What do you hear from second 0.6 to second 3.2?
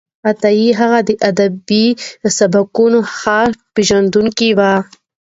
هغه د ادبي سبکونو